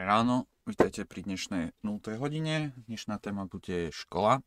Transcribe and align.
ráno, 0.00 0.48
vítajte 0.64 1.04
pri 1.04 1.28
dnešnej 1.28 1.76
0. 1.84 2.00
hodine. 2.16 2.72
Dnešná 2.88 3.20
téma 3.20 3.44
bude 3.44 3.92
škola. 3.92 4.40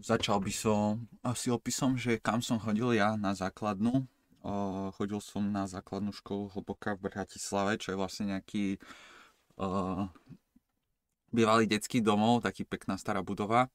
Začal 0.00 0.40
by 0.40 0.48
som 0.48 1.04
asi 1.20 1.52
opisom, 1.52 2.00
že 2.00 2.16
kam 2.16 2.40
som 2.40 2.56
chodil 2.56 2.96
ja 2.96 3.20
na 3.20 3.36
základnú. 3.36 4.08
Chodil 4.96 5.20
som 5.20 5.52
na 5.52 5.68
základnú 5.68 6.16
školu 6.16 6.56
hlboká 6.56 6.96
v 6.96 7.12
Bratislave, 7.12 7.76
čo 7.76 7.92
je 7.92 8.00
vlastne 8.00 8.32
nejaký 8.32 8.80
uh, 9.60 10.08
bývalý 11.28 11.68
detský 11.68 12.00
domov, 12.00 12.48
taký 12.48 12.64
pekná 12.64 12.96
stará 12.96 13.20
budova. 13.20 13.68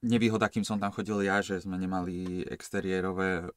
Nevýhoda, 0.00 0.48
kým 0.48 0.64
som 0.64 0.80
tam 0.80 0.96
chodil 0.96 1.28
ja, 1.28 1.44
že 1.44 1.60
sme 1.60 1.76
nemali 1.76 2.40
exteriérové 2.48 3.52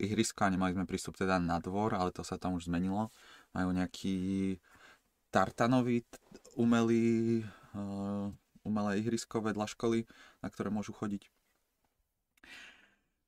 ihrisko 0.00 0.48
a 0.48 0.52
nemali 0.52 0.72
sme 0.80 0.88
prístup 0.88 1.12
teda 1.12 1.36
na 1.36 1.60
dvor, 1.60 1.92
ale 1.92 2.08
to 2.08 2.24
sa 2.24 2.40
tam 2.40 2.56
už 2.56 2.72
zmenilo 2.72 3.12
majú 3.52 3.70
nejaký 3.72 4.56
tartanový 5.32 6.04
umelý, 6.56 7.44
uh, 7.72 8.28
umelé 8.64 9.00
ihrisko 9.00 9.40
vedľa 9.40 9.66
školy, 9.72 10.04
na 10.44 10.48
ktoré 10.52 10.68
môžu 10.68 10.92
chodiť. 10.92 11.28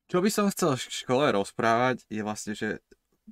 Čo 0.05 0.21
by 0.21 0.29
som 0.29 0.53
chcel 0.53 0.77
v 0.77 0.85
škole 0.85 1.25
rozprávať, 1.33 2.05
je 2.13 2.21
vlastne, 2.21 2.53
že 2.53 2.85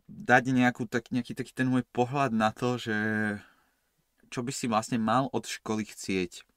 dať 0.08 0.56
nejakú, 0.56 0.88
tak, 0.88 1.12
nejaký 1.12 1.36
taký 1.36 1.52
ten 1.52 1.68
môj 1.68 1.84
pohľad 1.92 2.32
na 2.32 2.48
to, 2.48 2.80
že 2.80 2.96
čo 4.32 4.40
by 4.40 4.48
si 4.48 4.64
vlastne 4.64 4.96
mal 4.96 5.28
od 5.36 5.44
školy 5.44 5.84
chcieť. 5.84 6.48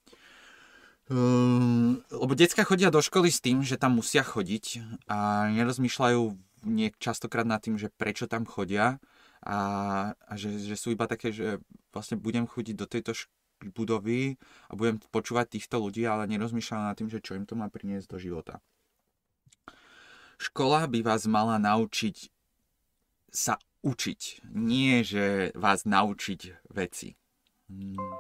Um, 1.06 2.02
lebo 2.10 2.34
decka 2.34 2.66
chodia 2.66 2.90
do 2.90 3.04
školy 3.04 3.30
s 3.30 3.44
tým, 3.44 3.62
že 3.62 3.78
tam 3.78 4.00
musia 4.00 4.26
chodiť 4.26 4.82
a 5.06 5.52
nerozmýšľajú 5.54 6.22
nie 6.66 6.90
častokrát 6.98 7.46
nad 7.46 7.62
tým, 7.62 7.78
že 7.78 7.94
prečo 7.94 8.26
tam 8.26 8.48
chodia 8.48 8.98
a, 9.46 9.60
a 10.18 10.34
že, 10.34 10.58
že 10.58 10.74
sú 10.74 10.90
iba 10.92 11.06
také, 11.06 11.30
že 11.30 11.62
vlastne 11.94 12.18
budem 12.18 12.50
chodiť 12.50 12.76
do 12.76 12.90
tejto 12.90 13.14
budovy 13.72 14.42
a 14.68 14.74
budem 14.74 14.98
počúvať 15.14 15.56
týchto 15.56 15.80
ľudí, 15.80 16.04
ale 16.04 16.28
nerozmýšľam 16.28 16.92
nad 16.92 16.98
tým, 16.98 17.08
že 17.08 17.22
čo 17.22 17.38
im 17.38 17.46
to 17.46 17.54
má 17.54 17.70
priniesť 17.70 18.10
do 18.10 18.18
života. 18.18 18.60
Škola 20.36 20.90
by 20.92 21.00
vás 21.00 21.24
mala 21.30 21.56
naučiť 21.62 22.34
sa 23.32 23.56
učiť, 23.86 24.50
nie 24.52 25.06
že 25.06 25.56
vás 25.56 25.86
naučiť 25.88 26.68
veci. 26.74 27.16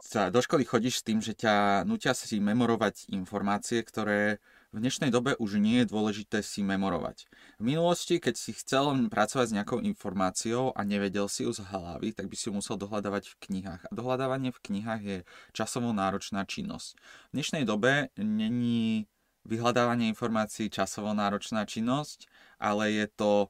Sa 0.01 0.33
do 0.33 0.41
školy 0.41 0.65
chodíš 0.65 1.01
s 1.01 1.05
tým, 1.05 1.19
že 1.21 1.37
ťa 1.37 1.85
nutia 1.85 2.17
si 2.17 2.41
memorovať 2.41 3.13
informácie, 3.13 3.81
ktoré 3.85 4.41
v 4.75 4.83
dnešnej 4.83 5.07
dobe 5.07 5.39
už 5.39 5.55
nie 5.55 5.79
je 5.81 5.87
dôležité 5.87 6.43
si 6.43 6.59
memorovať. 6.59 7.31
V 7.55 7.63
minulosti, 7.63 8.19
keď 8.19 8.35
si 8.35 8.51
chcel 8.51 8.91
pracovať 9.07 9.45
s 9.47 9.55
nejakou 9.55 9.79
informáciou 9.79 10.75
a 10.75 10.83
nevedel 10.83 11.31
si 11.31 11.47
ju 11.47 11.55
z 11.55 11.63
hlavy, 11.63 12.11
tak 12.11 12.27
by 12.27 12.35
si 12.35 12.51
ju 12.51 12.59
musel 12.59 12.75
dohľadávať 12.75 13.31
v 13.31 13.35
knihách. 13.47 13.87
A 13.87 13.91
dohľadávanie 13.95 14.51
v 14.51 14.59
knihách 14.59 15.01
je 15.07 15.17
časovo 15.55 15.95
náročná 15.95 16.43
činnosť. 16.43 16.99
V 17.31 17.39
dnešnej 17.39 17.63
dobe 17.63 18.11
není 18.19 19.07
vyhľadávanie 19.47 20.11
informácií 20.11 20.67
časovo 20.67 21.15
náročná 21.15 21.63
činnosť, 21.63 22.27
ale 22.59 22.91
je 22.91 23.07
to 23.07 23.47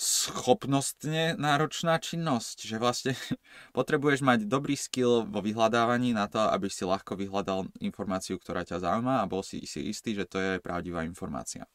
schopnostne 0.00 1.36
náročná 1.36 2.00
činnosť, 2.00 2.64
že 2.64 2.80
vlastne 2.80 3.12
potrebuješ 3.76 4.24
mať 4.24 4.48
dobrý 4.48 4.72
skill 4.72 5.28
vo 5.28 5.44
vyhľadávaní 5.44 6.16
na 6.16 6.24
to, 6.24 6.40
aby 6.40 6.72
si 6.72 6.88
ľahko 6.88 7.20
vyhľadal 7.20 7.68
informáciu, 7.84 8.40
ktorá 8.40 8.64
ťa 8.64 8.80
zaujíma 8.80 9.20
a 9.20 9.28
bol 9.28 9.44
si 9.44 9.60
si 9.68 9.92
istý, 9.92 10.16
že 10.16 10.24
to 10.24 10.40
je 10.40 10.52
pravdivá 10.64 11.04
informácia. 11.04 11.68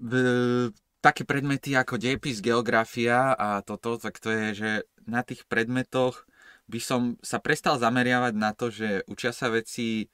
V, 0.00 0.12
také 1.04 1.28
predmety 1.28 1.76
ako 1.76 2.00
dejepis, 2.00 2.40
geografia 2.40 3.36
a 3.36 3.60
toto, 3.60 4.00
tak 4.00 4.16
to 4.16 4.32
je, 4.32 4.46
že 4.56 4.70
na 5.04 5.20
tých 5.20 5.44
predmetoch 5.44 6.24
by 6.64 6.80
som 6.80 7.20
sa 7.20 7.44
prestal 7.44 7.76
zameriavať 7.76 8.34
na 8.36 8.56
to, 8.56 8.72
že 8.72 9.04
učia 9.04 9.36
sa 9.36 9.52
veci 9.52 10.08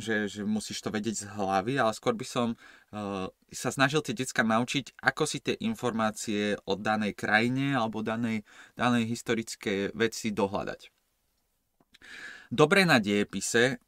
že, 0.00 0.26
že 0.26 0.42
musíš 0.42 0.80
to 0.82 0.90
vedieť 0.90 1.14
z 1.14 1.24
hlavy, 1.36 1.76
ale 1.76 1.92
skôr 1.94 2.16
by 2.16 2.26
som 2.26 2.48
uh, 2.56 3.28
sa 3.52 3.70
snažil 3.70 4.00
tie 4.00 4.16
decka 4.16 4.42
naučiť, 4.42 4.98
ako 5.04 5.22
si 5.28 5.38
tie 5.44 5.54
informácie 5.60 6.56
o 6.66 6.74
danej 6.74 7.14
krajine 7.14 7.76
alebo 7.76 8.02
danej, 8.02 8.42
danej 8.74 9.06
historické 9.06 9.92
veci 9.92 10.32
dohľadať. 10.32 10.90
Dobre 12.50 12.82
na 12.82 12.98
diepise 12.98 13.78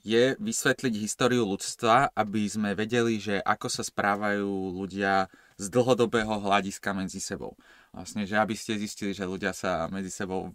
je 0.00 0.38
vysvetliť 0.38 0.94
históriu 1.02 1.44
ľudstva, 1.44 2.16
aby 2.16 2.48
sme 2.48 2.72
vedeli, 2.72 3.20
že 3.20 3.42
ako 3.42 3.68
sa 3.68 3.82
správajú 3.84 4.76
ľudia 4.76 5.28
z 5.56 5.66
dlhodobého 5.72 6.36
hľadiska 6.36 6.92
medzi 6.92 7.16
sebou. 7.16 7.56
Vlastne, 7.96 8.28
že 8.28 8.36
aby 8.36 8.52
ste 8.52 8.76
zistili, 8.76 9.16
že 9.16 9.24
ľudia 9.24 9.56
sa 9.56 9.88
medzi 9.88 10.12
sebou 10.12 10.52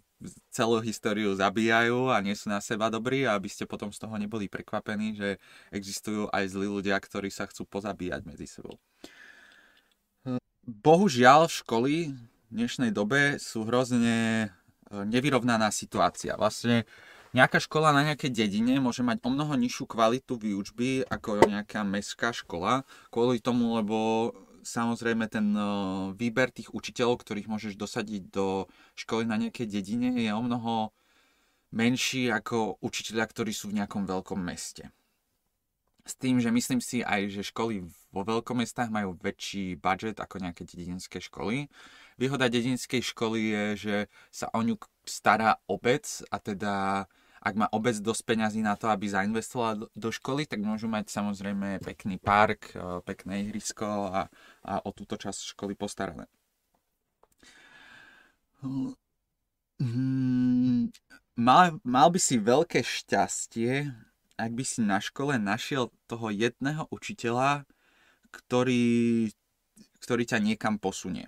celú 0.54 0.78
históriu 0.78 1.34
zabíjajú 1.34 2.14
a 2.14 2.22
nie 2.22 2.38
sú 2.38 2.54
na 2.54 2.62
seba 2.62 2.86
dobrí 2.86 3.26
a 3.26 3.34
aby 3.34 3.50
ste 3.50 3.66
potom 3.66 3.90
z 3.90 3.98
toho 3.98 4.14
neboli 4.14 4.46
prekvapení, 4.46 5.18
že 5.18 5.42
existujú 5.74 6.30
aj 6.30 6.54
zlí 6.54 6.70
ľudia, 6.70 6.94
ktorí 7.02 7.34
sa 7.34 7.50
chcú 7.50 7.66
pozabíjať 7.66 8.22
medzi 8.22 8.46
sebou. 8.46 8.78
Bohužiaľ, 10.62 11.50
školy 11.50 12.14
v 12.14 12.52
dnešnej 12.54 12.94
dobe 12.94 13.42
sú 13.42 13.66
hrozne 13.66 14.46
e, 14.46 14.48
nevyrovnaná 14.94 15.74
situácia. 15.74 16.38
Vlastne 16.38 16.86
nejaká 17.34 17.58
škola 17.58 17.90
na 17.90 18.06
nejakej 18.06 18.30
dedine 18.30 18.78
môže 18.78 19.02
mať 19.02 19.18
o 19.26 19.34
mnoho 19.34 19.58
nižšiu 19.58 19.90
kvalitu 19.90 20.38
výučby 20.38 21.02
ako 21.10 21.50
nejaká 21.50 21.82
mestská 21.82 22.30
škola, 22.30 22.86
kvôli 23.10 23.42
tomu, 23.42 23.74
lebo 23.74 24.30
samozrejme 24.62 25.26
ten 25.26 25.52
výber 26.16 26.54
tých 26.54 26.70
učiteľov, 26.70 27.22
ktorých 27.22 27.50
môžeš 27.50 27.74
dosadiť 27.76 28.30
do 28.30 28.70
školy 28.94 29.26
na 29.26 29.36
nejakej 29.36 29.66
dedine 29.68 30.14
je 30.14 30.30
o 30.30 30.42
mnoho 30.42 30.94
menší 31.74 32.30
ako 32.30 32.78
učiteľia, 32.80 33.26
ktorí 33.26 33.50
sú 33.50 33.70
v 33.72 33.82
nejakom 33.82 34.06
veľkom 34.06 34.38
meste. 34.38 34.94
S 36.02 36.18
tým, 36.18 36.42
že 36.42 36.50
myslím 36.50 36.82
si 36.82 36.98
aj, 37.06 37.30
že 37.30 37.46
školy 37.46 37.86
vo 38.10 38.22
veľkomestách 38.26 38.90
majú 38.90 39.14
väčší 39.22 39.78
budget 39.78 40.18
ako 40.18 40.42
nejaké 40.42 40.66
dedinské 40.66 41.22
školy. 41.22 41.70
Výhoda 42.18 42.50
dedinskej 42.50 43.06
školy 43.14 43.40
je, 43.54 43.64
že 43.78 43.96
sa 44.34 44.50
o 44.50 44.60
ňu 44.66 44.76
stará 45.06 45.62
obec 45.70 46.04
a 46.26 46.42
teda 46.42 47.06
ak 47.42 47.54
má 47.58 47.66
obec 47.74 47.98
dosť 47.98 48.22
peňazí 48.22 48.62
na 48.62 48.78
to, 48.78 48.86
aby 48.86 49.10
zainvestovala 49.10 49.90
do 49.90 50.10
školy, 50.14 50.46
tak 50.46 50.62
môžu 50.62 50.86
mať 50.86 51.10
samozrejme 51.10 51.82
pekný 51.82 52.22
park, 52.22 52.70
e, 52.70 53.02
pekné 53.02 53.50
ihrisko 53.50 54.14
a, 54.14 54.30
a 54.62 54.74
o 54.86 54.90
túto 54.94 55.18
časť 55.18 55.58
školy 55.58 55.74
postarané. 55.74 56.30
Hmm, 59.82 60.94
mal, 61.34 61.82
mal 61.82 62.08
by 62.14 62.20
si 62.22 62.38
veľké 62.38 62.86
šťastie, 62.86 63.90
ak 64.38 64.50
by 64.54 64.62
si 64.62 64.86
na 64.86 65.02
škole 65.02 65.34
našiel 65.34 65.90
toho 66.06 66.30
jedného 66.30 66.86
učiteľa, 66.94 67.66
ktorý, 68.30 69.34
ktorý 69.98 70.22
ťa 70.22 70.38
niekam 70.38 70.78
posunie. 70.78 71.26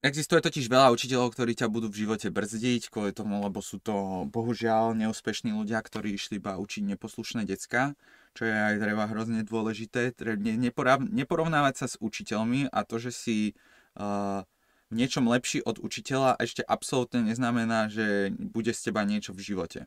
Existuje 0.00 0.40
totiž 0.40 0.72
veľa 0.72 0.96
učiteľov, 0.96 1.36
ktorí 1.36 1.52
ťa 1.52 1.68
budú 1.68 1.92
v 1.92 2.08
živote 2.08 2.32
brzdiť 2.32 2.88
kvôli 2.88 3.12
tomu, 3.12 3.36
lebo 3.44 3.60
sú 3.60 3.76
to 3.76 4.24
bohužiaľ 4.32 4.96
neúspešní 4.96 5.52
ľudia, 5.52 5.76
ktorí 5.76 6.16
išli 6.16 6.40
iba 6.40 6.56
učiť 6.56 6.88
neposlušné 6.96 7.44
decka, 7.44 7.92
čo 8.32 8.48
je 8.48 8.54
aj 8.56 8.80
treba 8.80 9.04
hrozne 9.04 9.44
dôležité. 9.44 10.16
Neporovnávať 11.04 11.74
sa 11.76 11.86
s 11.92 12.00
učiteľmi 12.00 12.72
a 12.72 12.80
to, 12.88 12.96
že 12.96 13.12
si 13.12 13.36
uh, 14.00 14.40
niečom 14.88 15.28
lepší 15.28 15.60
od 15.68 15.76
učiteľa 15.76 16.40
ešte 16.40 16.64
absolútne 16.64 17.20
neznamená, 17.20 17.92
že 17.92 18.32
bude 18.32 18.72
z 18.72 18.80
teba 18.88 19.04
niečo 19.04 19.36
v 19.36 19.52
živote. 19.52 19.84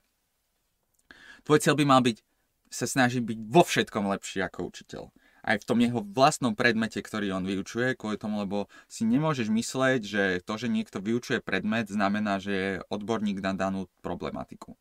Tvoj 1.41 1.57
cieľ 1.57 1.73
by 1.73 1.85
mal 1.89 2.05
byť 2.05 2.21
sa 2.69 2.85
snažiť 2.85 3.25
byť 3.25 3.39
vo 3.49 3.65
všetkom 3.65 4.05
lepší 4.13 4.45
ako 4.45 4.69
učiteľ 4.69 5.09
aj 5.43 5.59
v 5.59 5.67
tom 5.67 5.79
jeho 5.83 5.99
vlastnom 5.99 6.55
predmete, 6.55 7.03
ktorý 7.03 7.35
on 7.35 7.43
vyučuje, 7.43 7.99
kvôli 7.99 8.15
tomu, 8.15 8.39
lebo 8.39 8.71
si 8.87 9.03
nemôžeš 9.03 9.51
mysleť, 9.51 10.01
že 10.01 10.23
to, 10.47 10.55
že 10.55 10.71
niekto 10.71 11.03
vyučuje 11.03 11.43
predmet, 11.43 11.91
znamená, 11.91 12.39
že 12.39 12.53
je 12.55 12.71
odborník 12.87 13.43
na 13.43 13.51
danú 13.51 13.91
problematiku. 13.99 14.79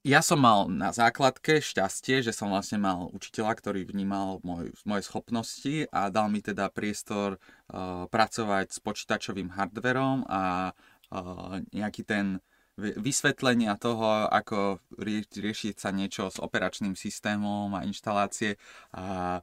Ja 0.00 0.24
som 0.24 0.40
mal 0.40 0.64
na 0.72 0.96
základke 0.96 1.60
šťastie, 1.60 2.24
že 2.24 2.32
som 2.32 2.48
vlastne 2.48 2.80
mal 2.80 3.12
učiteľa, 3.12 3.52
ktorý 3.60 3.84
vnímal 3.84 4.40
môj, 4.40 4.72
moje 4.88 5.04
schopnosti 5.04 5.84
a 5.92 6.08
dal 6.08 6.32
mi 6.32 6.40
teda 6.40 6.72
priestor 6.72 7.36
uh, 7.36 8.08
pracovať 8.08 8.72
s 8.72 8.80
počítačovým 8.80 9.52
hardverom 9.52 10.24
a 10.24 10.72
uh, 10.72 11.60
nejaký 11.76 12.08
ten 12.08 12.40
vysvetlenia 12.80 13.76
toho, 13.76 14.26
ako 14.28 14.80
riešiť 15.30 15.76
sa 15.76 15.92
niečo 15.92 16.32
s 16.32 16.40
operačným 16.40 16.96
systémom 16.96 17.72
a 17.76 17.84
inštalácie 17.84 18.56
a 18.96 19.40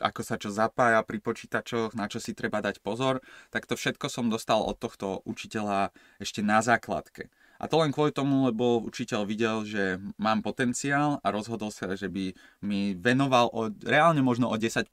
ako 0.00 0.20
sa 0.24 0.40
čo 0.40 0.48
zapája 0.48 1.04
pri 1.04 1.20
počítačoch, 1.20 1.92
na 1.92 2.08
čo 2.08 2.18
si 2.18 2.32
treba 2.32 2.64
dať 2.64 2.80
pozor, 2.80 3.20
tak 3.52 3.68
to 3.68 3.76
všetko 3.76 4.08
som 4.08 4.32
dostal 4.32 4.64
od 4.64 4.80
tohto 4.80 5.20
učiteľa 5.28 5.92
ešte 6.18 6.40
na 6.40 6.64
základke. 6.64 7.28
A 7.62 7.70
to 7.70 7.78
len 7.78 7.94
kvôli 7.94 8.10
tomu, 8.10 8.50
lebo 8.50 8.82
učiteľ 8.82 9.22
videl, 9.22 9.62
že 9.62 10.02
mám 10.18 10.42
potenciál 10.42 11.22
a 11.22 11.30
rozhodol 11.30 11.70
sa, 11.70 11.94
že 11.94 12.10
by 12.10 12.34
mi 12.58 12.98
venoval 12.98 13.54
o, 13.54 13.70
reálne 13.86 14.18
možno 14.18 14.50
o 14.50 14.58
10% 14.58 14.90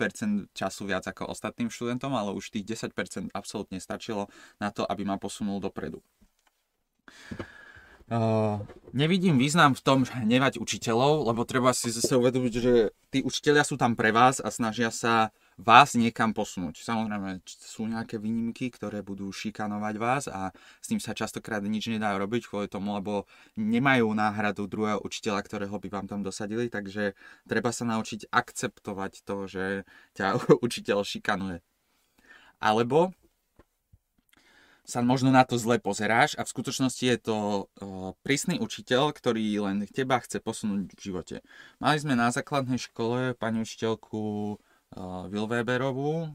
času 0.53 0.81
viac 0.85 1.09
ako 1.09 1.33
ostatným 1.33 1.73
študentom, 1.73 2.13
ale 2.13 2.29
už 2.37 2.53
tých 2.53 2.77
10% 2.77 3.33
absolútne 3.33 3.81
stačilo 3.81 4.29
na 4.61 4.69
to, 4.69 4.85
aby 4.85 5.01
ma 5.01 5.17
posunul 5.17 5.57
dopredu. 5.57 6.05
Uh, 8.09 8.65
nevidím 8.89 9.37
význam 9.37 9.77
v 9.77 9.85
tom 9.85 10.01
hnevať 10.01 10.57
učiteľov, 10.57 11.29
lebo 11.29 11.45
treba 11.45 11.77
si 11.77 11.93
zase 11.93 12.17
uvedomiť, 12.17 12.53
že 12.57 12.89
tí 13.13 13.21
učiteľia 13.21 13.61
sú 13.61 13.77
tam 13.77 13.93
pre 13.93 14.09
vás 14.09 14.41
a 14.41 14.49
snažia 14.49 14.89
sa 14.89 15.29
vás 15.61 15.93
niekam 15.93 16.33
posunúť. 16.33 16.81
Samozrejme, 16.81 17.45
sú 17.45 17.85
nejaké 17.85 18.17
výnimky, 18.17 18.73
ktoré 18.73 19.05
budú 19.05 19.29
šikanovať 19.29 19.95
vás 20.01 20.25
a 20.25 20.49
s 20.81 20.89
tým 20.89 20.97
sa 20.97 21.13
častokrát 21.13 21.61
nič 21.61 21.85
nedá 21.93 22.17
robiť 22.17 22.49
kvôli 22.49 22.65
tomu, 22.65 22.97
lebo 22.97 23.29
nemajú 23.53 24.09
náhradu 24.09 24.65
druhého 24.65 25.05
učiteľa, 25.05 25.45
ktorého 25.45 25.77
by 25.77 25.87
vám 25.93 26.09
tam 26.09 26.25
dosadili, 26.25 26.65
takže 26.65 27.13
treba 27.45 27.69
sa 27.69 27.85
naučiť 27.85 28.33
akceptovať 28.33 29.21
to, 29.21 29.35
že 29.45 29.65
ťa 30.17 30.49
učiteľ 30.65 31.05
šikanuje. 31.05 31.61
Alebo 32.57 33.13
sa 34.89 35.05
možno 35.05 35.29
na 35.29 35.45
to 35.45 35.61
zle 35.61 35.77
pozeráš 35.77 36.33
a 36.33 36.41
v 36.41 36.49
skutočnosti 36.49 37.05
je 37.05 37.17
to 37.21 37.37
prísny 38.25 38.57
učiteľ, 38.57 39.13
ktorý 39.13 39.69
len 39.69 39.85
teba 39.85 40.17
chce 40.17 40.41
posunúť 40.41 40.97
v 40.97 40.99
živote. 40.99 41.35
Mali 41.77 42.01
sme 42.01 42.17
na 42.17 42.33
základnej 42.33 42.81
škole 42.81 43.37
pani 43.37 43.61
učiteľku 43.61 44.57
Wilweberovú, 45.29 46.33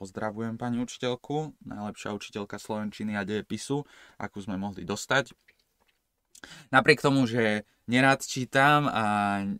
pozdravujem 0.00 0.56
pani 0.56 0.80
učiteľku, 0.80 1.52
najlepšia 1.60 2.16
učiteľka 2.16 2.56
slovenčiny 2.56 3.12
a 3.20 3.28
dejepisu, 3.28 3.84
akú 4.16 4.40
sme 4.40 4.56
mohli 4.56 4.88
dostať. 4.88 5.36
Napriek 6.72 7.04
tomu, 7.04 7.28
že 7.28 7.68
nerád 7.84 8.24
čítam 8.24 8.88
a 8.88 9.04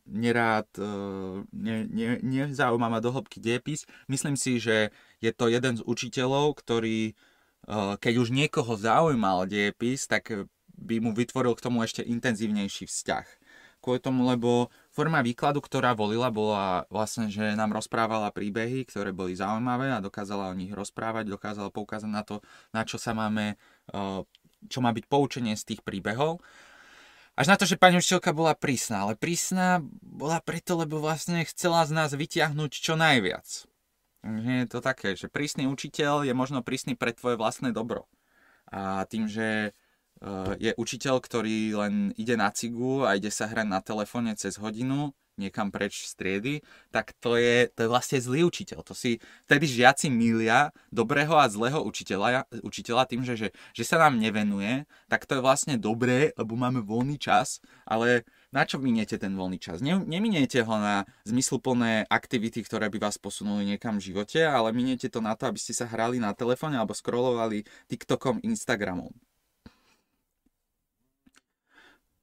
nerád 0.08 0.72
ne, 1.52 1.84
ne, 1.84 2.16
nezaujíma 2.24 2.88
ma 2.88 3.04
do 3.04 3.12
hĺbky 3.12 3.36
dejepis, 3.36 3.84
myslím 4.08 4.40
si, 4.40 4.56
že 4.56 4.88
je 5.20 5.28
to 5.36 5.52
jeden 5.52 5.76
z 5.76 5.84
učiteľov, 5.84 6.56
ktorý 6.56 7.12
keď 7.68 8.14
už 8.16 8.32
niekoho 8.32 8.72
zaujímal 8.76 9.44
dejepis, 9.44 10.08
tak 10.08 10.48
by 10.80 10.96
mu 11.00 11.12
vytvoril 11.12 11.52
k 11.56 11.64
tomu 11.64 11.84
ešte 11.84 12.00
intenzívnejší 12.00 12.88
vzťah. 12.88 13.26
Kvôli 13.80 13.96
tomu, 13.96 14.28
lebo 14.28 14.68
forma 14.92 15.24
výkladu, 15.24 15.64
ktorá 15.64 15.96
volila, 15.96 16.28
bola 16.28 16.84
vlastne, 16.92 17.32
že 17.32 17.56
nám 17.56 17.72
rozprávala 17.72 18.28
príbehy, 18.28 18.84
ktoré 18.84 19.08
boli 19.08 19.32
zaujímavé 19.32 19.88
a 19.88 20.04
dokázala 20.04 20.52
o 20.52 20.58
nich 20.58 20.68
rozprávať, 20.68 21.32
dokázala 21.32 21.72
poukázať 21.72 22.10
na 22.12 22.20
to, 22.20 22.44
na 22.76 22.84
čo 22.84 23.00
sa 23.00 23.16
máme, 23.16 23.56
čo 24.68 24.84
má 24.84 24.92
byť 24.92 25.04
poučenie 25.08 25.56
z 25.56 25.64
tých 25.64 25.80
príbehov. 25.80 26.44
Až 27.40 27.46
na 27.48 27.56
to, 27.56 27.64
že 27.64 27.80
pani 27.80 27.96
učiteľka 27.96 28.36
bola 28.36 28.52
prísna, 28.52 29.08
ale 29.08 29.16
prísna 29.16 29.80
bola 30.04 30.44
preto, 30.44 30.76
lebo 30.76 31.00
vlastne 31.00 31.40
chcela 31.48 31.80
z 31.88 31.96
nás 31.96 32.12
vyťahnuť 32.12 32.72
čo 32.76 33.00
najviac. 33.00 33.69
Je 34.20 34.68
to 34.68 34.84
také, 34.84 35.16
že 35.16 35.32
prísny 35.32 35.64
učiteľ 35.64 36.28
je 36.28 36.34
možno 36.36 36.60
prísny 36.60 36.92
pre 36.92 37.16
tvoje 37.16 37.40
vlastné 37.40 37.72
dobro. 37.72 38.04
A 38.68 39.08
tým, 39.08 39.24
že 39.24 39.72
eh, 39.72 40.52
je 40.60 40.72
učiteľ, 40.76 41.24
ktorý 41.24 41.80
len 41.80 41.94
ide 42.20 42.36
na 42.36 42.52
cigu 42.52 43.08
a 43.08 43.16
ide 43.16 43.32
sa 43.32 43.48
hrať 43.48 43.66
na 43.66 43.80
telefóne 43.80 44.36
cez 44.36 44.60
hodinu, 44.60 45.16
niekam 45.40 45.72
preč 45.72 46.04
z 46.04 46.12
triedy, 46.20 46.54
tak 46.92 47.16
to 47.16 47.40
je, 47.40 47.72
to 47.72 47.88
je 47.88 47.88
vlastne 47.88 48.20
zlý 48.20 48.44
učiteľ. 48.44 48.84
To 48.84 48.92
si 48.92 49.24
vtedy 49.48 49.64
žiaci 49.64 50.12
milia 50.12 50.76
dobrého 50.92 51.32
a 51.40 51.48
zlého 51.48 51.80
učiteľa, 51.80 52.44
učiteľa 52.60 53.08
tým, 53.08 53.24
že, 53.24 53.40
že, 53.40 53.48
že 53.72 53.84
sa 53.88 53.96
nám 53.96 54.20
nevenuje, 54.20 54.84
tak 55.08 55.24
to 55.24 55.40
je 55.40 55.44
vlastne 55.44 55.80
dobré, 55.80 56.36
lebo 56.36 56.60
máme 56.60 56.84
voľný 56.84 57.16
čas, 57.16 57.64
ale 57.88 58.28
na 58.50 58.66
čo 58.66 58.82
miniete 58.82 59.14
ten 59.14 59.30
voľný 59.38 59.62
čas? 59.62 59.78
Ne, 59.78 59.94
neminiete 60.02 60.66
ho 60.66 60.74
na 60.74 61.06
zmysluplné 61.22 62.10
aktivity, 62.10 62.66
ktoré 62.66 62.90
by 62.90 62.98
vás 62.98 63.14
posunuli 63.14 63.62
niekam 63.62 64.02
v 64.02 64.10
živote, 64.10 64.42
ale 64.42 64.74
miniete 64.74 65.06
to 65.06 65.22
na 65.22 65.38
to, 65.38 65.46
aby 65.46 65.58
ste 65.62 65.70
sa 65.70 65.86
hrali 65.86 66.18
na 66.18 66.34
telefóne 66.34 66.74
alebo 66.74 66.90
scrollovali 66.90 67.62
TikTokom, 67.86 68.42
Instagramom. 68.42 69.14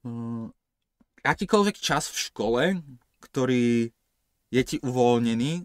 Hm, 0.04 0.52
akýkoľvek 1.24 1.76
čas 1.80 2.12
v 2.12 2.18
škole, 2.32 2.64
ktorý 3.24 3.92
je 4.52 4.64
ti 4.64 4.78
uvoľnený, 4.84 5.64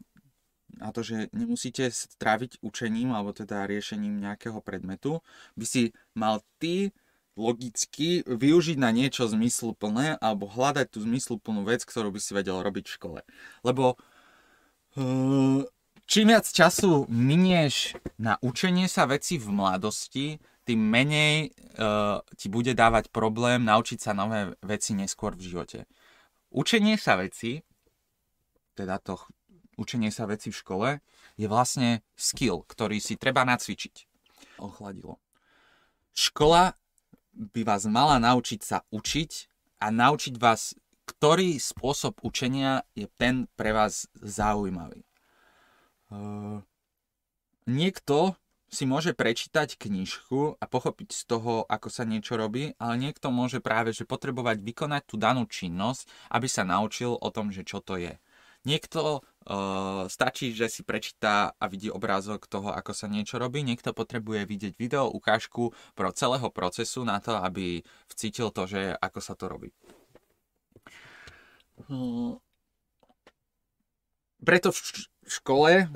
a 0.81 0.89
to, 0.91 1.05
že 1.05 1.29
nemusíte 1.37 1.91
stráviť 1.93 2.65
učením 2.65 3.13
alebo 3.13 3.31
teda 3.31 3.69
riešením 3.69 4.19
nejakého 4.25 4.59
predmetu, 4.65 5.21
by 5.55 5.67
si 5.69 5.83
mal 6.17 6.41
ty 6.57 6.91
logicky 7.37 8.21
využiť 8.29 8.77
na 8.77 8.93
niečo 8.93 9.25
zmysluplné 9.25 10.21
alebo 10.21 10.49
hľadať 10.49 10.87
tú 10.93 10.99
zmysluplnú 11.01 11.65
vec, 11.65 11.85
ktorú 11.85 12.13
by 12.13 12.21
si 12.21 12.33
vedel 12.37 12.61
robiť 12.61 12.85
v 12.85 12.95
škole. 12.95 13.21
Lebo 13.65 13.97
uh, 13.97 15.65
čím 16.05 16.27
viac 16.29 16.45
času 16.45 17.09
minieš 17.09 17.97
na 18.21 18.37
učenie 18.45 18.85
sa 18.87 19.09
veci 19.09 19.41
v 19.41 19.49
mladosti, 19.49 20.37
tým 20.63 20.79
menej 20.79 21.51
uh, 21.81 22.23
ti 22.37 22.47
bude 22.53 22.77
dávať 22.77 23.11
problém 23.11 23.65
naučiť 23.65 23.99
sa 23.99 24.13
nové 24.13 24.55
veci 24.63 24.93
neskôr 24.95 25.35
v 25.35 25.49
živote. 25.49 25.79
Učenie 26.53 27.01
sa 27.01 27.17
veci, 27.17 27.65
teda 28.77 29.01
to 29.01 29.17
učenie 29.81 30.13
sa 30.13 30.29
veci 30.29 30.53
v 30.53 30.61
škole, 30.61 30.89
je 31.41 31.49
vlastne 31.49 32.05
skill, 32.13 32.63
ktorý 32.69 33.01
si 33.01 33.17
treba 33.17 33.43
nacvičiť. 33.49 34.07
Ochladilo. 34.61 35.17
Škola 36.13 36.77
by 37.33 37.63
vás 37.65 37.89
mala 37.89 38.21
naučiť 38.21 38.61
sa 38.61 38.79
učiť 38.93 39.31
a 39.83 39.91
naučiť 39.91 40.35
vás, 40.39 40.77
ktorý 41.09 41.59
spôsob 41.59 42.23
učenia 42.23 42.87
je 42.95 43.11
ten 43.19 43.51
pre 43.59 43.75
vás 43.75 44.07
zaujímavý. 44.21 45.03
Uh, 46.13 46.61
niekto 47.67 48.37
si 48.73 48.89
môže 48.89 49.13
prečítať 49.13 49.77
knižku 49.77 50.57
a 50.57 50.65
pochopiť 50.65 51.13
z 51.13 51.23
toho, 51.29 51.69
ako 51.69 51.93
sa 51.93 52.09
niečo 52.09 52.41
robí, 52.41 52.73
ale 52.81 52.97
niekto 52.97 53.29
môže 53.29 53.61
práve 53.61 53.93
že 53.93 54.09
potrebovať 54.09 54.65
vykonať 54.65 55.03
tú 55.05 55.21
danú 55.21 55.45
činnosť, 55.45 56.09
aby 56.33 56.49
sa 56.49 56.65
naučil 56.65 57.13
o 57.21 57.29
tom, 57.29 57.53
že 57.53 57.69
čo 57.69 57.85
to 57.85 58.01
je. 58.01 58.17
Niekto 58.63 59.21
uh, 59.23 60.07
stačí, 60.07 60.55
že 60.55 60.71
si 60.71 60.87
prečíta 60.87 61.51
a 61.59 61.65
vidí 61.67 61.91
obrázok 61.91 62.47
toho, 62.47 62.71
ako 62.71 62.95
sa 62.95 63.11
niečo 63.11 63.43
robí. 63.43 63.67
Niekto 63.67 63.91
potrebuje 63.91 64.47
vidieť 64.47 64.79
video, 64.79 65.11
ukážku 65.11 65.75
pro 65.99 66.15
celého 66.15 66.47
procesu 66.55 67.03
na 67.03 67.19
to, 67.19 67.35
aby 67.35 67.83
vcítil 68.07 68.55
to, 68.55 68.71
že 68.71 68.95
ako 69.03 69.19
sa 69.19 69.35
to 69.35 69.51
robí. 69.51 69.75
Uh, 71.91 72.39
preto 74.43 74.71
v 74.71 74.79
škole 75.27 75.91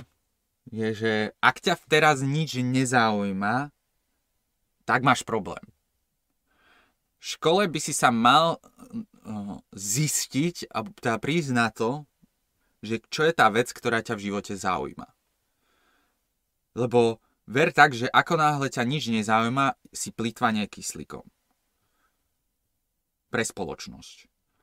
je, 0.74 0.88
že 0.90 1.12
ak 1.38 1.62
ťa 1.62 1.78
teraz 1.86 2.26
nič 2.26 2.58
nezaujíma, 2.58 3.70
tak 4.82 5.06
máš 5.06 5.22
problém. 5.22 5.62
V 7.22 7.38
škole 7.38 7.66
by 7.70 7.78
si 7.78 7.94
sa 7.94 8.10
mal 8.14 8.58
zistiť 9.74 10.70
a 10.70 10.86
teda 10.86 11.18
prísť 11.18 11.50
na 11.50 11.74
to, 11.74 12.06
že 12.84 13.00
čo 13.08 13.24
je 13.24 13.32
tá 13.32 13.48
vec, 13.48 13.72
ktorá 13.72 14.00
ťa 14.04 14.14
v 14.16 14.24
živote 14.30 14.52
zaujíma. 14.56 15.08
Lebo 16.76 17.24
ver 17.48 17.72
tak, 17.72 17.94
že 17.96 18.10
ako 18.10 18.36
náhle 18.36 18.68
ťa 18.68 18.82
nič 18.84 19.08
nezaujíma, 19.08 19.78
si 19.94 20.12
plýtvanie 20.12 20.66
kyslíkom. 20.68 21.24
Pre 23.32 23.42
spoločnosť. 23.42 24.16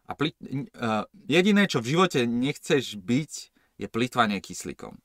A 0.04 0.12
pli- 0.20 0.36
uh, 0.36 1.08
jediné, 1.26 1.66
čo 1.66 1.80
v 1.80 1.96
živote 1.96 2.28
nechceš 2.28 3.00
byť, 3.00 3.32
je 3.80 3.88
plýtvanie 3.88 4.38
kyslíkom. 4.44 5.00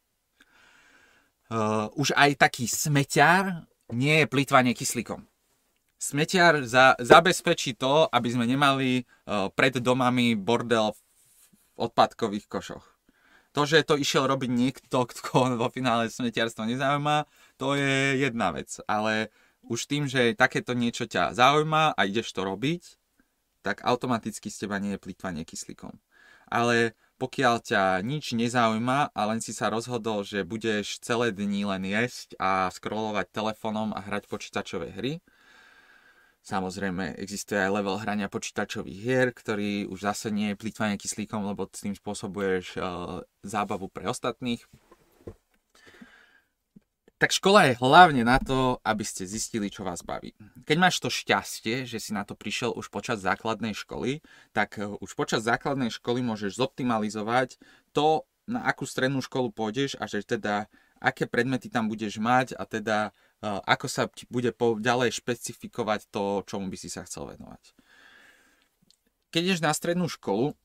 Uh, 1.49 1.89
už 1.97 2.13
aj 2.13 2.37
taký 2.45 2.69
smeťar 2.69 3.65
nie 3.89 4.21
je 4.21 4.27
plýtvanie 4.29 4.77
kyslíkom. 4.77 5.25
Smetiar 5.97 6.61
za, 6.69 6.95
zabezpečí 7.01 7.75
to, 7.75 8.05
aby 8.13 8.29
sme 8.29 8.45
nemali 8.45 9.03
uh, 9.03 9.49
pred 9.49 9.81
domami 9.81 10.37
bordel 10.37 10.93
v 10.93 11.01
odpadkových 11.89 12.47
košoch. 12.51 12.98
To, 13.57 13.65
že 13.65 13.87
to 13.87 13.97
išiel 13.97 14.29
robiť 14.29 14.51
niekto, 14.51 15.09
kto 15.09 15.33
vo 15.61 15.69
finále 15.73 16.13
smetiarstvo 16.13 16.69
nezaujíma, 16.69 17.25
to 17.57 17.75
je 17.75 18.21
jedna 18.21 18.53
vec. 18.53 18.77
Ale 18.85 19.33
už 19.65 19.89
tým, 19.89 20.09
že 20.09 20.37
takéto 20.39 20.73
niečo 20.73 21.05
ťa 21.05 21.37
zaujíma 21.37 21.97
a 21.97 22.01
ideš 22.07 22.33
to 22.33 22.45
robiť, 22.45 22.83
tak 23.61 23.83
automaticky 23.85 24.49
z 24.49 24.65
teba 24.65 24.79
nie 24.79 24.97
je 24.97 25.03
plýtvanie 25.03 25.43
kyslíkom. 25.45 25.99
Ale 26.49 26.97
pokiaľ 27.21 27.55
ťa 27.61 27.83
nič 28.01 28.33
nezaujíma 28.33 29.13
a 29.13 29.21
len 29.29 29.43
si 29.43 29.51
sa 29.51 29.69
rozhodol, 29.69 30.23
že 30.23 30.47
budeš 30.47 31.03
celé 31.03 31.35
dni 31.35 31.67
len 31.67 31.85
jesť 31.85 32.39
a 32.39 32.71
scrollovať 32.71 33.29
telefónom 33.35 33.93
a 33.93 34.01
hrať 34.01 34.31
počítačové 34.31 34.95
hry, 34.95 35.21
Samozrejme, 36.49 37.21
existuje 37.21 37.61
aj 37.61 37.77
level 37.77 38.01
hrania 38.01 38.33
počítačových 38.33 38.99
hier, 39.05 39.29
ktorý 39.37 39.85
už 39.93 40.01
zase 40.01 40.33
nie 40.33 40.57
je 40.57 40.61
plýtvanie 40.65 40.97
kyslíkom, 40.97 41.45
lebo 41.45 41.69
s 41.69 41.85
tým 41.85 41.93
spôsobuješ 41.93 42.81
uh, 42.81 43.21
zábavu 43.45 43.93
pre 43.93 44.09
ostatných. 44.09 44.65
tak 47.19 47.35
škola 47.35 47.69
je 47.69 47.75
hlavne 47.83 48.23
na 48.23 48.39
to, 48.39 48.79
aby 48.87 49.03
ste 49.03 49.27
zistili, 49.27 49.69
čo 49.69 49.83
vás 49.83 50.07
baví. 50.07 50.33
Keď 50.65 50.77
máš 50.79 51.03
to 51.03 51.11
šťastie, 51.11 51.83
že 51.83 51.99
si 51.99 52.15
na 52.15 52.23
to 52.23 52.39
prišiel 52.39 52.71
už 52.79 52.95
počas 52.95 53.19
základnej 53.19 53.75
školy, 53.75 54.23
tak 54.55 54.79
eh, 54.79 54.87
už 54.87 55.19
počas 55.19 55.43
základnej 55.43 55.91
školy 55.91 56.23
môžeš 56.23 56.57
zoptimalizovať 56.57 57.59
to, 57.91 58.23
na 58.49 58.65
akú 58.65 58.89
strednú 58.89 59.21
školu 59.21 59.53
pôjdeš 59.53 59.99
a 60.01 60.09
že 60.09 60.25
teda 60.25 60.73
aké 61.03 61.29
predmety 61.29 61.69
tam 61.69 61.91
budeš 61.91 62.23
mať 62.23 62.55
a 62.55 62.63
teda 62.65 63.11
eh, 63.11 63.13
ako 63.45 63.87
sa 63.87 64.11
ti 64.11 64.27
bude 64.27 64.51
ďalej 64.57 65.15
špecifikovať 65.19 66.11
to, 66.11 66.43
čomu 66.47 66.71
by 66.71 66.77
si 66.79 66.91
sa 66.91 67.07
chcel 67.07 67.31
venovať. 67.31 67.63
Keď 69.31 69.43
ideš 69.45 69.61
na 69.63 69.71
strednú 69.77 70.09
školu, 70.09 70.57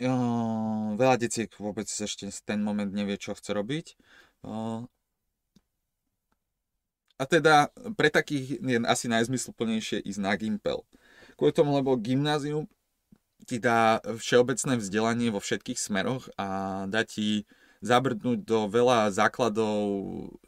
eh, 0.00 0.08
veľa 0.98 1.16
deciek 1.16 1.48
vôbec 1.56 1.88
ešte 1.88 2.28
ten 2.44 2.60
moment 2.60 2.90
nevie, 2.90 3.16
čo 3.16 3.32
chce 3.32 3.54
robiť 3.56 3.96
a 7.18 7.24
teda 7.26 7.74
pre 7.98 8.08
takých 8.08 8.62
je 8.62 8.78
asi 8.86 9.10
najzmysluplnejšie 9.10 10.06
ísť 10.06 10.20
na 10.22 10.38
Gimpel. 10.38 10.86
Kvôli 11.34 11.50
tomu, 11.50 11.74
lebo 11.74 11.98
gymnázium 11.98 12.70
ti 13.42 13.58
dá 13.58 13.98
všeobecné 14.06 14.78
vzdelanie 14.78 15.34
vo 15.34 15.42
všetkých 15.42 15.78
smeroch 15.78 16.30
a 16.38 16.86
dá 16.86 17.02
ti 17.02 17.42
zabrdnúť 17.80 18.42
do 18.42 18.66
veľa 18.66 19.10
základov 19.14 19.78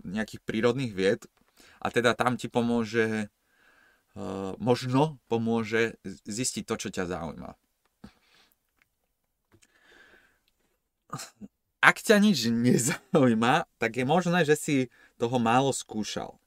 nejakých 0.02 0.40
prírodných 0.42 0.92
vied 0.94 1.20
a 1.78 1.88
teda 1.88 2.12
tam 2.18 2.34
ti 2.34 2.50
pomôže, 2.50 3.30
uh, 4.18 4.52
možno 4.58 5.18
pomôže 5.30 5.96
zistiť 6.26 6.64
to, 6.66 6.74
čo 6.76 6.88
ťa 6.90 7.04
zaujíma. 7.06 7.50
Ak 11.80 11.96
ťa 12.02 12.20
nič 12.20 12.50
nezaujíma, 12.50 13.66
tak 13.80 13.98
je 13.98 14.04
možné, 14.04 14.44
že 14.44 14.54
si 14.54 14.76
toho 15.16 15.40
málo 15.40 15.72
skúšal 15.72 16.40